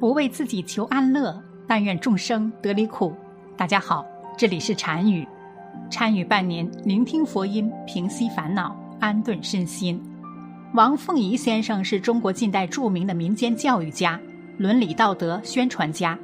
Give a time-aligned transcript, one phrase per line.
[0.00, 3.12] 不为自己求安乐，但愿众生得离苦。
[3.56, 5.26] 大家好，这里是禅语，
[5.90, 10.00] 禅语伴您聆听佛音，平息烦恼，安顿身心。
[10.74, 14.20] 王凤仪先生是中国近代著名的民间教育家、
[14.56, 16.16] 伦理道德宣传家、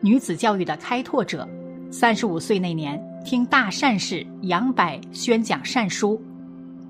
[0.00, 1.48] 女子教育的开拓者。
[1.88, 6.20] 三十五岁那年，听大善士杨柏宣讲善书，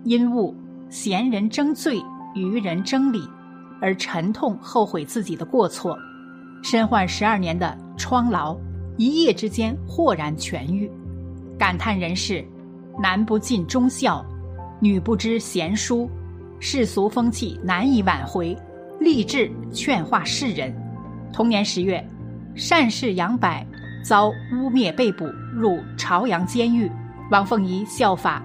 [0.05, 0.55] 因悟
[0.89, 2.03] 贤人争罪，
[2.35, 3.29] 愚人争理，
[3.79, 5.99] 而沉痛后悔自己的过错。
[6.63, 8.57] 身患十二年的疮痨，
[8.97, 10.91] 一夜之间豁然痊愈，
[11.59, 12.45] 感叹人世
[13.01, 14.25] 男不尽忠孝，
[14.79, 16.09] 女不知贤淑，
[16.59, 18.57] 世俗风气难以挽回，
[19.01, 20.75] 立志劝化世人。
[21.33, 22.07] 同年十月，
[22.55, 23.49] 善士杨柏
[24.05, 25.25] 遭污蔑被捕
[25.55, 26.91] 入朝阳监狱，
[27.31, 28.43] 王凤仪效法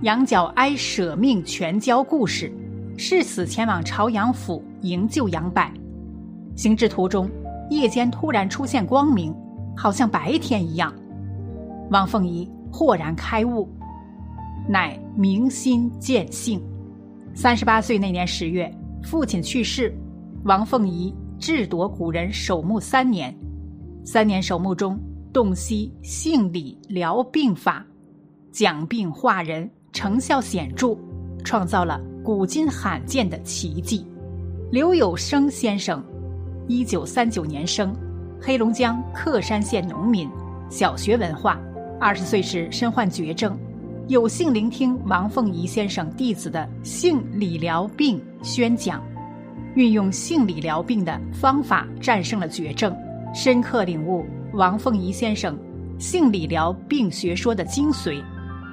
[0.00, 2.50] 杨角哀舍命全交故事，
[2.96, 5.62] 誓死前往朝阳府营救杨柏。
[6.56, 7.28] 行至途中，
[7.70, 9.34] 夜间突然出现光明，
[9.76, 10.94] 好像白天一样。
[11.90, 13.68] 王凤仪豁然开悟，
[14.68, 16.62] 乃明心见性。
[17.34, 19.92] 三十八岁那年十月，父亲去世，
[20.44, 23.34] 王凤仪智夺古人守墓三年。
[24.04, 24.98] 三年守墓中，
[25.32, 27.84] 洞悉性理疗病法，
[28.52, 30.96] 讲病化人，成效显著，
[31.42, 34.06] 创造了古今罕见的奇迹。
[34.70, 36.02] 刘有生先生。
[36.66, 37.94] 一九三九年生，
[38.40, 40.30] 黑龙江克山县农民，
[40.70, 41.60] 小学文化。
[42.00, 43.58] 二十岁时身患绝症，
[44.08, 49.02] 有幸聆听王凤仪先生弟子的性理疗病宣讲，
[49.74, 52.96] 运用性理疗病的方法战胜了绝症，
[53.34, 55.58] 深刻领悟王凤仪先生
[55.98, 58.24] 性理疗病学说的精髓，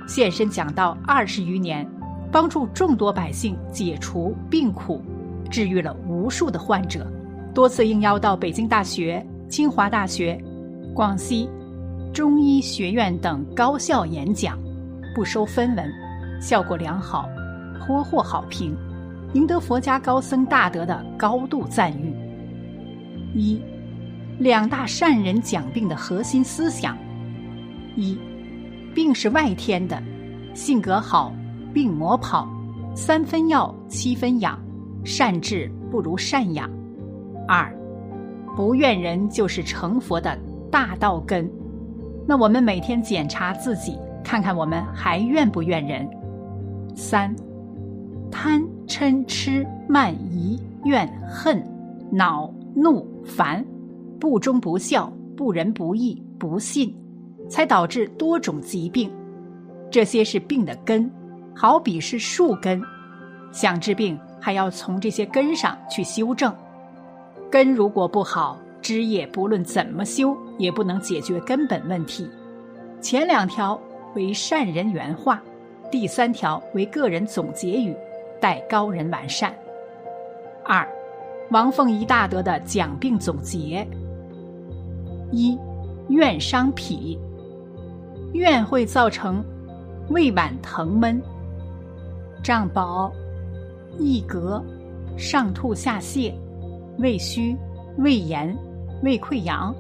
[0.08, 1.86] 现身讲道二十余年，
[2.32, 5.02] 帮助众多百姓解除病苦，
[5.50, 7.06] 治愈了无数的患者。
[7.54, 10.42] 多次应邀到北京大学、清华大学、
[10.94, 11.50] 广西
[12.14, 14.58] 中医学院等高校演讲，
[15.14, 15.86] 不收分文，
[16.42, 17.28] 效果良好，
[17.80, 18.76] 颇获好评，
[19.34, 22.16] 赢得佛家高僧大德的高度赞誉。
[23.34, 23.62] 一，
[24.40, 26.98] 两大善人讲病的核心思想：
[27.96, 28.18] 一，
[28.96, 30.02] 病是外天的，
[30.54, 31.34] 性格好，
[31.74, 32.48] 病魔跑，
[32.96, 34.58] 三分药七分养，
[35.04, 36.70] 善治不如善养。
[37.54, 37.70] 二，
[38.56, 40.40] 不怨人就是成佛的
[40.72, 41.52] 大道根。
[42.26, 46.10] 那我们每天检查自己，看看我们还怨不怨人？
[46.96, 47.36] 三，
[48.32, 51.62] 贪嗔痴慢疑怨恨
[52.10, 53.66] 恼怒烦，
[54.18, 56.96] 不忠不孝不仁不义不信，
[57.50, 59.12] 才导致多种疾病。
[59.90, 61.12] 这些是病的根，
[61.54, 62.82] 好比是树根，
[63.52, 66.56] 想治病还要从这些根上去修正。
[67.52, 72.26] 根如果不好，枝叶不论怎么修，也不能解决根本问题。
[73.02, 73.78] 前两条
[74.16, 75.44] 为善人原话，
[75.92, 77.94] 第三条为个人总结语，
[78.40, 79.54] 待高人完善。
[80.64, 80.88] 二，
[81.50, 83.86] 王凤仪大德的讲病总结：
[85.30, 85.60] 一，
[86.08, 87.20] 怨伤脾，
[88.32, 89.44] 怨会造成
[90.10, 91.22] 胃脘疼闷、
[92.42, 93.12] 胀饱、
[94.00, 94.64] 易嗝、
[95.18, 96.32] 上吐下泻。
[96.98, 97.58] 胃虚、
[97.98, 98.56] 胃炎、
[99.04, 99.74] 胃溃疡、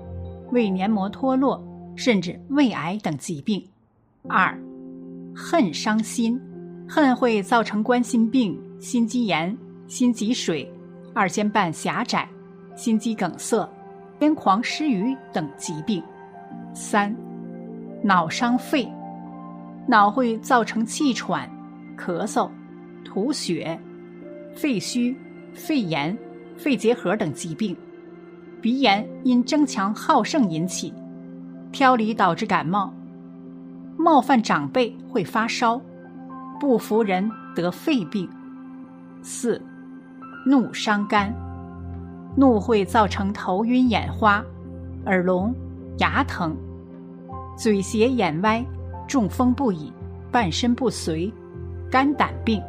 [0.52, 1.62] 胃黏膜脱落，
[1.96, 3.64] 甚至胃癌等疾病。
[4.28, 4.58] 二、
[5.36, 6.40] 恨伤心，
[6.88, 9.56] 恨会造成冠心病、心肌炎、
[9.88, 10.72] 心积水、
[11.14, 12.28] 二尖瓣狭窄、
[12.76, 13.68] 心肌梗塞、
[14.20, 16.02] 癫狂失语等疾病。
[16.74, 17.16] 三、
[18.04, 18.92] 脑伤肺，
[19.88, 21.50] 脑会造成气喘、
[21.98, 22.50] 咳嗽、
[23.04, 23.80] 吐血、
[24.56, 25.16] 肺虚、
[25.54, 26.18] 肺炎。
[26.58, 27.76] 肺结核等疾病，
[28.62, 30.94] 鼻炎因争强好胜引起，
[31.72, 32.94] 挑理导致感冒，
[33.98, 35.82] 冒犯长辈会发烧，
[36.60, 38.30] 不服人得肺病。
[39.22, 39.62] 四，
[40.46, 41.34] 怒伤肝，
[42.36, 44.44] 怒会造成头晕眼花、
[45.06, 45.54] 耳聋、
[45.98, 46.56] 牙疼、
[47.58, 48.64] 嘴斜眼歪、
[49.08, 49.92] 中风不已、
[50.32, 51.32] 半身不遂、
[51.90, 52.62] 肝胆病。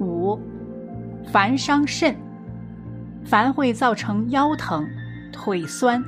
[0.00, 0.38] 五，
[1.24, 2.14] 烦伤肾。
[3.24, 4.86] 凡会造成腰疼、
[5.32, 6.02] 腿酸、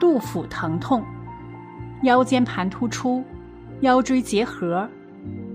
[0.00, 1.02] 肚腹疼痛、
[2.02, 3.22] 腰间盘突出、
[3.80, 4.88] 腰椎结核、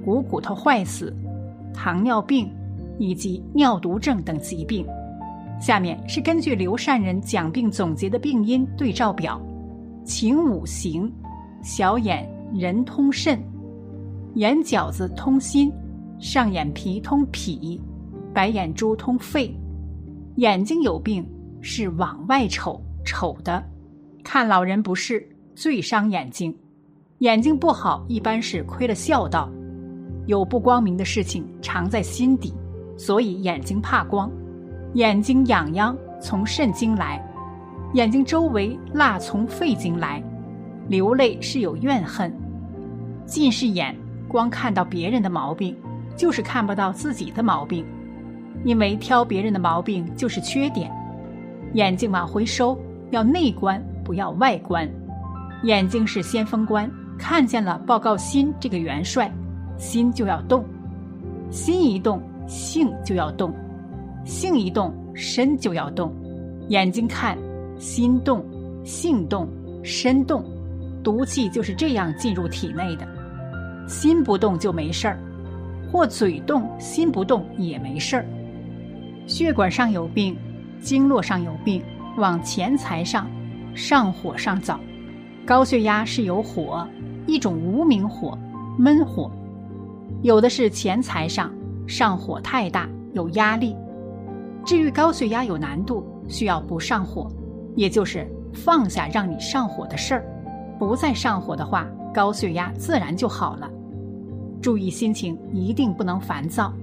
[0.03, 1.15] 股骨头坏死、
[1.73, 2.53] 糖尿病
[2.99, 4.85] 以及尿毒症等疾病。
[5.59, 9.41] 下面是根据刘善人讲病总结的病因对照表：
[10.03, 11.11] 情五行，
[11.61, 13.41] 小眼人通肾，
[14.35, 15.71] 眼角子通心，
[16.19, 17.81] 上眼皮通脾，
[18.33, 19.57] 白眼珠通肺。
[20.37, 21.23] 眼睛有病，
[21.61, 23.63] 是往外瞅瞅的，
[24.23, 26.55] 看老人不是最伤眼睛。
[27.19, 29.47] 眼睛不好，一般是亏了孝道，
[30.25, 32.51] 有不光明的事情藏在心底，
[32.97, 34.31] 所以眼睛怕光。
[34.95, 37.23] 眼睛痒痒从肾经来，
[37.93, 40.21] 眼睛周围辣从肺经来，
[40.87, 42.33] 流泪是有怨恨。
[43.25, 43.95] 近视眼
[44.27, 45.77] 光看到别人的毛病，
[46.17, 47.85] 就是看不到自己的毛病，
[48.63, 50.91] 因为挑别人的毛病就是缺点。
[51.73, 52.77] 眼睛往回收，
[53.11, 54.89] 要内观，不要外观。
[55.63, 56.89] 眼睛是先锋官。
[57.17, 59.31] 看见了，报告心这个元帅，
[59.77, 60.65] 心就要动，
[61.51, 63.53] 心一动，性就要动，
[64.25, 66.13] 性一动，身就要动。
[66.69, 67.37] 眼睛看，
[67.77, 68.43] 心动，
[68.83, 69.47] 性动，
[69.83, 70.43] 身动，
[71.03, 73.07] 毒气就是这样进入体内的。
[73.87, 75.19] 心不动就没事儿，
[75.91, 78.25] 或嘴动，心不动也没事儿。
[79.27, 80.37] 血管上有病，
[80.81, 81.83] 经络上有病，
[82.17, 83.27] 往钱财上、
[83.73, 84.79] 上火上走。
[85.45, 86.87] 高血压是有火。
[87.25, 88.37] 一种无名火，
[88.77, 89.31] 闷火，
[90.23, 91.49] 有的是钱财上
[91.87, 93.77] 上火太大，有压力。
[94.65, 97.31] 治愈高血压有难度，需要不上火，
[97.77, 100.25] 也就是放下让你上火的事儿，
[100.77, 103.71] 不再上火的话，高血压自然就好了。
[104.61, 106.73] 注意心情，一定不能烦躁，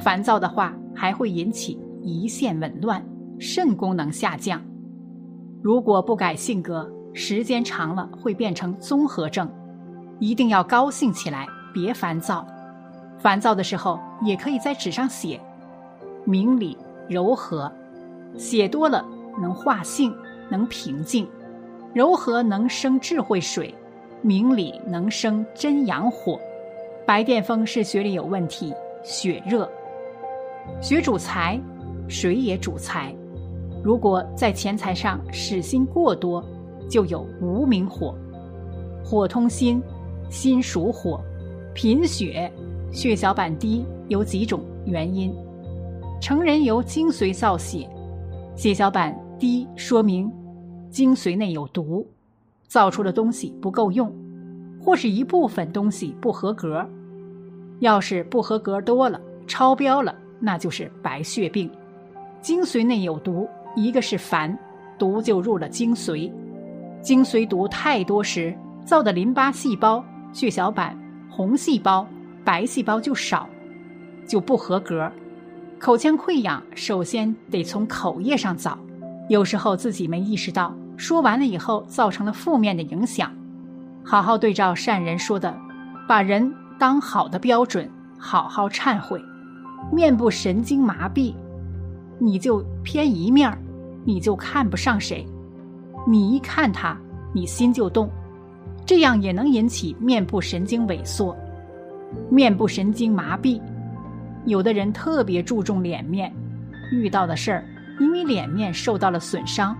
[0.00, 3.04] 烦躁的话还会引起胰腺紊乱，
[3.38, 4.60] 肾功能下降。
[5.62, 9.48] 如果不改性格，时间长了会变成综合症。
[10.18, 12.46] 一定要高兴起来，别烦躁。
[13.18, 15.40] 烦躁的时候，也可以在纸上写，
[16.24, 16.76] 明理
[17.08, 17.70] 柔和。
[18.36, 19.04] 写多了
[19.40, 20.14] 能化性，
[20.48, 21.28] 能平静。
[21.92, 23.74] 柔和能生智慧水，
[24.22, 26.40] 明理能生真阳火。
[27.06, 28.72] 白癜风是血里有问题，
[29.04, 29.70] 血热。
[30.80, 31.60] 血主财，
[32.08, 33.14] 水也主财。
[33.82, 36.44] 如果在钱财上使心过多，
[36.88, 38.14] 就有无名火，
[39.04, 39.82] 火通心。
[40.30, 41.20] 心属火，
[41.74, 42.50] 贫血，
[42.90, 45.30] 血小板低有几种原因。
[46.22, 47.86] 成人由精髓造血，
[48.56, 50.32] 血小板低说明
[50.88, 52.08] 精髓内有毒，
[52.66, 54.10] 造出的东西不够用，
[54.82, 56.82] 或是一部分东西不合格。
[57.80, 61.70] 要是不合格多了，超标了，那就是白血病。
[62.40, 64.58] 精髓内有毒，一个是烦，
[64.98, 66.30] 毒就入了精髓。
[67.00, 68.52] 精髓毒太多时，
[68.84, 70.04] 造的淋巴细胞。
[70.32, 70.98] 血小板、
[71.30, 72.06] 红细胞、
[72.42, 73.48] 白细胞就少，
[74.26, 75.10] 就不合格。
[75.78, 78.78] 口腔溃疡首先得从口业上找，
[79.28, 83.30] 有时候自己没意识到，说完了以后造成了负面的影响。
[84.02, 85.54] 好好对照善人说的，
[86.08, 89.22] 把人当好的标准，好好忏悔。
[89.90, 91.34] 面部神经麻痹，
[92.18, 93.58] 你就偏一面儿，
[94.04, 95.26] 你就看不上谁，
[96.06, 96.96] 你一看他，
[97.34, 98.08] 你心就动。
[98.84, 101.36] 这样也能引起面部神经萎缩、
[102.30, 103.60] 面部神经麻痹。
[104.44, 106.32] 有的人特别注重脸面，
[106.90, 107.64] 遇到的事儿，
[108.00, 109.76] 因为脸面受到了损伤，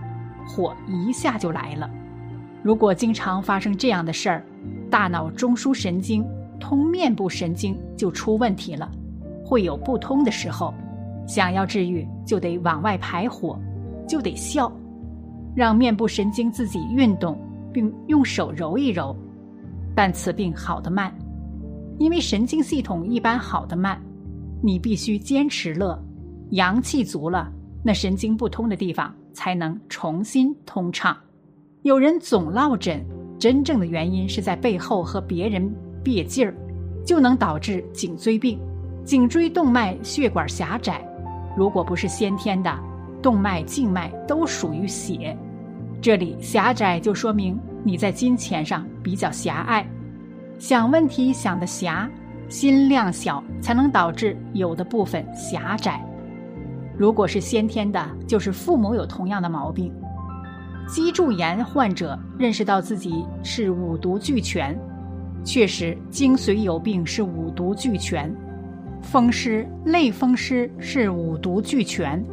[0.47, 1.89] 火一下就来了。
[2.61, 4.45] 如果经常发生这样的事儿，
[4.89, 6.25] 大脑中枢神经
[6.59, 8.89] 通面部神经就出问题了，
[9.53, 10.73] 会有不通的时候。
[11.27, 13.57] 想要治愈，就得往外排火，
[14.07, 14.71] 就得笑，
[15.55, 17.37] 让面部神经自己运动。
[17.73, 19.17] 并用手揉一揉，
[19.95, 21.11] 但此病好得慢，
[21.97, 23.99] 因为神经系统一般好得慢。
[24.61, 25.99] 你必须坚持乐，
[26.51, 27.51] 阳气足了，
[27.83, 31.17] 那神经不通的地方才能重新通畅。
[31.81, 33.03] 有人总落枕，
[33.39, 35.73] 真正的原因是在背后和别人
[36.03, 36.55] 别劲儿，
[37.03, 38.59] 就能导致颈椎病。
[39.03, 41.05] 颈椎动脉血管狭窄，
[41.57, 42.73] 如果不是先天的，
[43.21, 45.37] 动脉、静脉都属于血。
[46.01, 49.85] 这里狭窄就说明你在金钱上比较狭隘，
[50.57, 52.09] 想问题想的狭，
[52.47, 56.01] 心量小，才能导致有的部分狭窄。
[56.97, 59.91] 如果是先天的，就是父母有同样的毛病。
[60.87, 64.77] 脊柱炎患者认识到自己是五毒俱全，
[65.43, 68.33] 确实精髓有病是五毒俱全，
[69.03, 72.23] 风湿类风湿是五毒俱全，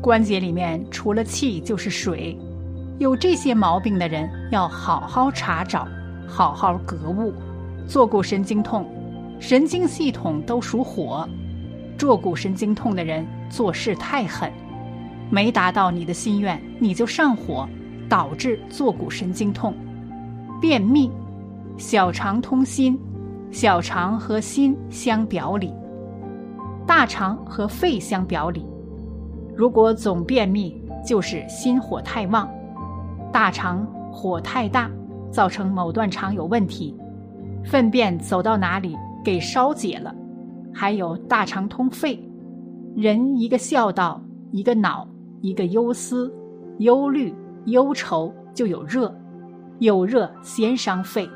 [0.00, 2.38] 关节里面除了气就是水。
[2.98, 5.88] 有这些毛病的人要好好查找，
[6.28, 7.32] 好好格物。
[7.88, 8.86] 坐骨神经痛，
[9.40, 11.28] 神经系统都属火，
[11.98, 14.52] 坐骨神经痛的人做事太狠，
[15.30, 17.68] 没达到你的心愿，你就上火，
[18.08, 19.74] 导致坐骨神经痛。
[20.60, 21.10] 便秘，
[21.76, 22.98] 小肠通心，
[23.50, 25.72] 小肠和心相表里，
[26.86, 28.64] 大肠和肺相表里。
[29.56, 30.82] 如果总便秘。
[31.04, 32.48] 就是心火太旺，
[33.30, 34.90] 大肠火太大，
[35.30, 36.96] 造成某段肠有问题，
[37.62, 40.14] 粪便走到哪里给烧解了。
[40.72, 42.26] 还有大肠通肺，
[42.96, 44.18] 人一个孝道，
[44.50, 45.06] 一个恼，
[45.42, 46.34] 一个忧思、
[46.78, 47.34] 忧虑、
[47.66, 49.14] 忧愁，就有热，
[49.80, 51.28] 有热先伤肺，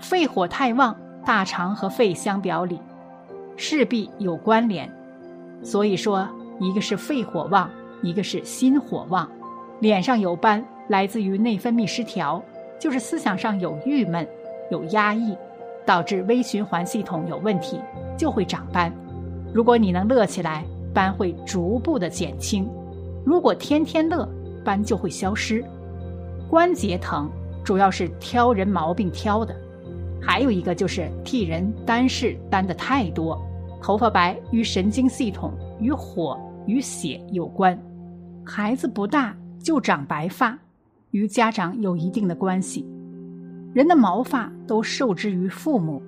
[0.00, 0.94] 肺火太旺，
[1.24, 2.80] 大肠和肺相表里，
[3.56, 4.90] 势必有关联。
[5.62, 6.28] 所以说，
[6.60, 7.70] 一个是肺火旺，
[8.02, 9.28] 一个是心火旺，
[9.80, 12.42] 脸上有斑来自于内分泌失调，
[12.78, 14.26] 就是思想上有郁闷、
[14.70, 15.36] 有压抑。
[15.86, 17.80] 导致微循环系统有问题，
[18.18, 18.92] 就会长斑。
[19.54, 22.64] 如果你能乐起来，斑会逐步的减轻；
[23.24, 24.28] 如果天天乐，
[24.64, 25.64] 斑就会消失。
[26.50, 27.30] 关节疼
[27.62, 29.54] 主要是挑人毛病挑的，
[30.20, 33.40] 还有一个就是替人担事担的太多。
[33.82, 37.78] 头发白与神经系统、与火、与血有关。
[38.44, 40.58] 孩子不大就长白发，
[41.10, 42.84] 与家长有一定的关系。
[43.72, 46.02] 人的毛发都受之于父母，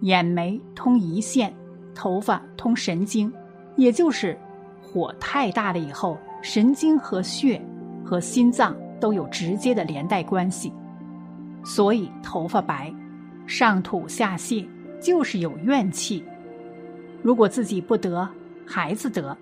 [0.00, 1.54] 眼眉通胰腺，
[1.94, 3.32] 头发通神经，
[3.76, 4.36] 也就是
[4.82, 7.62] 火太大了以后，神经和血
[8.04, 10.72] 和心脏都有直接的连带关系，
[11.66, 12.94] 所以头发白，
[13.44, 14.64] 上吐下泻
[15.00, 16.22] 就是有怨气。
[17.24, 18.26] 如果自己不得，
[18.64, 19.36] 孩子得，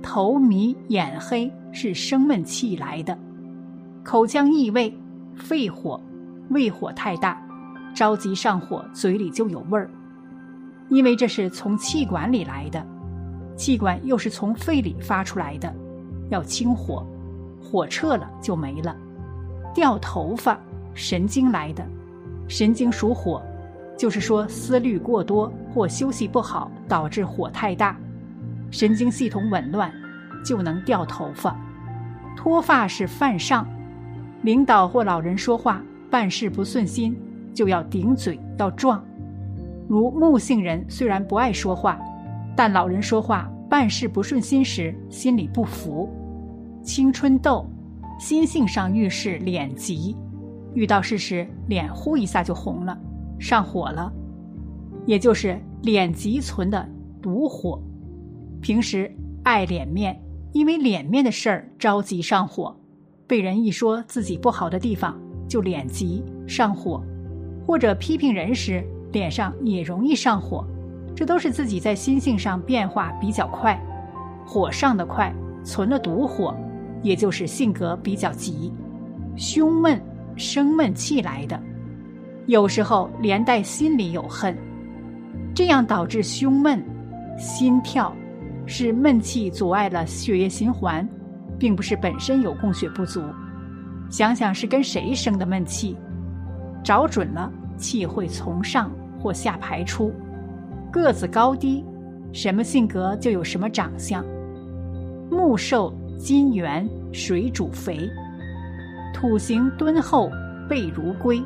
[0.00, 3.18] 头迷眼黑是生闷气来的，
[4.04, 4.96] 口腔异味，
[5.34, 6.00] 肺火。
[6.50, 7.42] 胃火太大，
[7.94, 9.90] 着急上火，嘴里就有味儿，
[10.90, 12.86] 因为这是从气管里来的，
[13.56, 15.74] 气管又是从肺里发出来的，
[16.28, 17.04] 要清火，
[17.60, 18.94] 火撤了就没了。
[19.74, 20.60] 掉头发，
[20.94, 21.84] 神经来的，
[22.48, 23.42] 神经属火，
[23.98, 27.96] 就是说思虑过多或休息不好，导致火太大，
[28.70, 29.92] 神经系统紊乱，
[30.44, 31.56] 就能掉头发。
[32.36, 33.66] 脱发是犯上，
[34.42, 35.82] 领导或老人说话。
[36.10, 37.16] 办事不顺心，
[37.52, 39.04] 就要顶嘴要撞。
[39.88, 41.98] 如木性人虽然不爱说话，
[42.54, 46.08] 但老人说话办事不顺心时，心里不服。
[46.84, 47.66] 青春痘，
[48.20, 50.14] 心性上遇事脸急，
[50.74, 52.98] 遇到事时脸呼一下就红了，
[53.38, 54.12] 上火了，
[55.06, 56.88] 也就是脸急存的
[57.22, 57.80] 毒火。
[58.60, 59.10] 平时
[59.42, 60.20] 爱脸面，
[60.52, 62.76] 因为脸面的事儿着急上火，
[63.26, 65.18] 被人一说自己不好的地方。
[65.46, 67.04] 就脸急上火，
[67.66, 70.66] 或者批评人时脸上也容易上火，
[71.14, 73.78] 这都是自己在心性上变化比较快，
[74.44, 76.56] 火上的快，存了毒火，
[77.02, 78.72] 也就是性格比较急，
[79.36, 80.00] 胸闷
[80.36, 81.60] 生闷气来的，
[82.46, 84.56] 有时候连带心里有恨，
[85.54, 86.84] 这样导致胸闷、
[87.38, 88.14] 心跳，
[88.66, 91.06] 是闷气阻碍了血液循环，
[91.58, 93.22] 并不是本身有供血不足。
[94.10, 95.96] 想想是跟谁生的闷气，
[96.82, 100.12] 找准了，气会从上或下排出。
[100.92, 101.84] 个子高低，
[102.32, 104.24] 什么性格就有什么长相。
[105.30, 108.08] 木瘦金圆，水煮肥，
[109.14, 110.30] 土行敦厚，
[110.68, 111.42] 背如龟。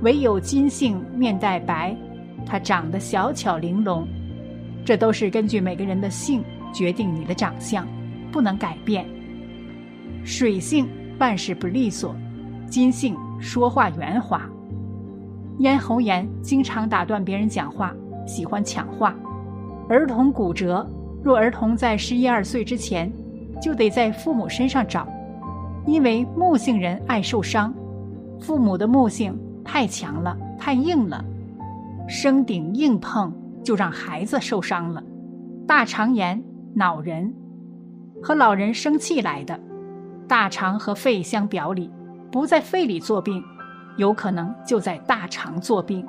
[0.00, 1.96] 唯有金性面带白，
[2.44, 4.04] 它长得小巧玲珑。
[4.84, 6.42] 这都是根据每个人的性
[6.74, 7.86] 决定你的长相，
[8.32, 9.06] 不能改变。
[10.24, 10.88] 水性。
[11.18, 12.14] 办事不利索，
[12.68, 14.46] 金性说话圆滑，
[15.60, 17.90] 咽喉炎经常打断别人讲话，
[18.26, 19.16] 喜欢抢话。
[19.88, 20.86] 儿童骨折，
[21.22, 23.10] 若儿童在十一二岁之前，
[23.62, 25.08] 就得在父母身上找，
[25.86, 27.72] 因为木性人爱受伤，
[28.40, 31.24] 父母的木性太强了，太硬了，
[32.08, 35.02] 生顶硬碰就让孩子受伤了。
[35.66, 36.42] 大肠炎
[36.74, 37.32] 恼人，
[38.22, 39.58] 和老人生气来的。
[40.28, 41.88] 大肠和肺相表里，
[42.32, 43.40] 不在肺里作病，
[43.96, 46.04] 有可能就在大肠作病。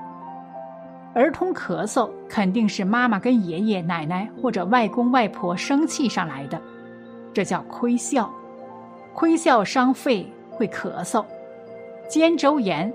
[1.13, 6.59] 儿童咳嗽肯定是妈妈跟爷爷奶奶或者外公外婆生气上来的，
[7.31, 8.31] 这叫亏笑。
[9.17, 11.25] 亏笑伤肺会咳嗽。
[12.07, 12.93] 肩周炎，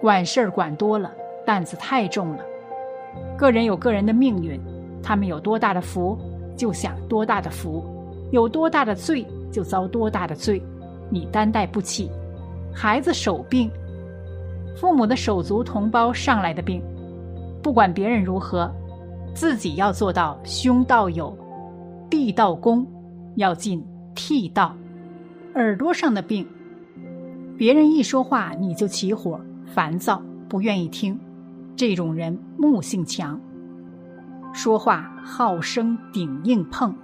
[0.00, 1.08] 管事儿管多了，
[1.46, 2.44] 担子太重了。
[3.38, 4.60] 个人有个人的命运，
[5.04, 6.18] 他们有多大的福，
[6.56, 7.80] 就享多大的福；
[8.32, 9.24] 有多大的罪。
[9.52, 10.62] 就遭多大的罪，
[11.10, 12.10] 你担待不起。
[12.74, 13.70] 孩子手病，
[14.80, 16.82] 父母的手足同胞上来的病，
[17.62, 18.72] 不管别人如何，
[19.34, 21.36] 自己要做到胸道有，
[22.08, 22.86] 地道公，
[23.34, 24.74] 要进涕道。
[25.54, 26.46] 耳朵上的病，
[27.58, 31.18] 别人一说话你就起火、烦躁，不愿意听，
[31.76, 33.38] 这种人木性强，
[34.54, 36.94] 说话好生顶硬碰，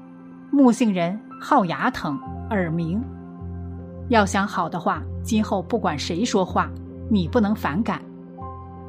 [0.51, 2.19] 木性人好牙疼。
[2.49, 2.99] 耳鸣。
[4.09, 6.71] 要想好的话，今后不管谁说话，
[7.11, 8.01] 你不能反感，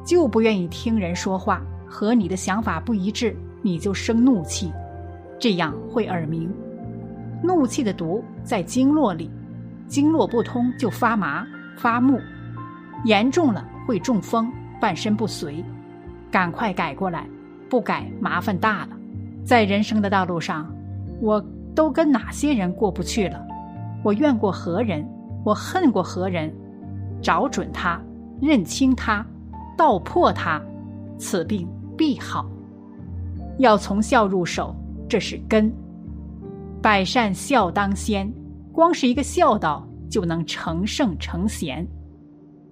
[0.02, 4.72] 就不愿意听人说话和你的想法不一致，你就生怒气，
[5.38, 6.50] 这样会耳鸣。
[7.42, 9.30] 怒气的毒在经络里，
[9.90, 11.44] 经络不通就发麻
[11.76, 12.20] 发木，
[13.04, 15.64] 严重了会中风，半身不遂。
[16.30, 17.26] 赶快改过来，
[17.68, 18.90] 不改麻烦大了。
[19.44, 20.72] 在人生的道路上，
[21.20, 21.44] 我
[21.74, 23.44] 都跟哪些人过不去了？
[24.04, 25.04] 我怨过何人？
[25.44, 26.54] 我恨过何人？
[27.20, 28.00] 找准他，
[28.40, 29.26] 认清他，
[29.76, 30.62] 道破他，
[31.18, 31.68] 此病
[31.98, 32.48] 必好。
[33.58, 34.72] 要从孝入手，
[35.08, 35.72] 这是根。
[36.80, 38.32] 百善孝当先，
[38.80, 41.86] 光是一个孝道就能成圣成贤。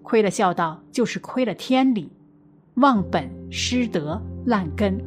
[0.03, 2.11] 亏了孝道，就是亏了天理。
[2.77, 4.99] 忘本失德烂根。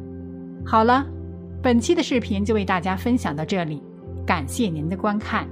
[0.64, 1.04] 好了，
[1.60, 3.82] 本期的视频就为大家分享到这里，
[4.24, 5.44] 感谢您的观看。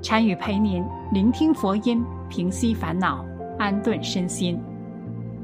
[0.00, 3.22] 禅语陪您聆听佛音，平息烦恼，
[3.58, 4.58] 安顿身心。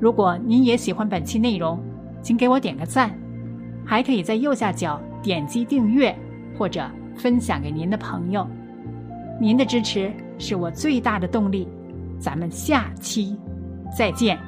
[0.00, 1.78] 如果您也喜欢本期内容，
[2.22, 3.14] 请给我点个赞，
[3.84, 6.18] 还可以在右下角点击订阅
[6.56, 8.48] 或者分享给您的朋友。
[9.40, 11.68] 您的支持是我最大的动力。
[12.20, 13.36] 咱们下期
[13.96, 14.47] 再见。